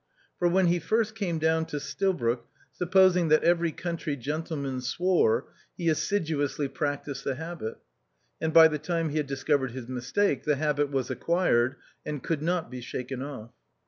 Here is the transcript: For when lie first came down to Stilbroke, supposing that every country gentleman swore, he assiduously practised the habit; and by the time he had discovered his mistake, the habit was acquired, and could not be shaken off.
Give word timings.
For 0.39 0.47
when 0.47 0.65
lie 0.65 0.79
first 0.79 1.13
came 1.13 1.37
down 1.37 1.67
to 1.67 1.79
Stilbroke, 1.79 2.47
supposing 2.71 3.27
that 3.27 3.43
every 3.43 3.71
country 3.71 4.15
gentleman 4.15 4.81
swore, 4.81 5.49
he 5.77 5.89
assiduously 5.89 6.67
practised 6.69 7.23
the 7.23 7.35
habit; 7.35 7.77
and 8.41 8.51
by 8.51 8.67
the 8.67 8.79
time 8.79 9.09
he 9.09 9.17
had 9.17 9.27
discovered 9.27 9.73
his 9.73 9.87
mistake, 9.87 10.43
the 10.43 10.55
habit 10.55 10.89
was 10.89 11.11
acquired, 11.11 11.75
and 12.03 12.23
could 12.23 12.41
not 12.41 12.71
be 12.71 12.81
shaken 12.81 13.21
off. 13.21 13.51